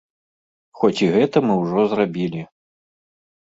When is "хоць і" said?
0.79-1.09